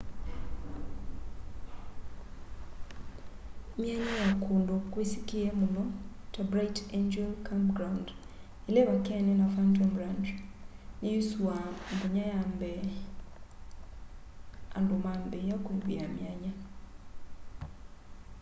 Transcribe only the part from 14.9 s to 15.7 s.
maambia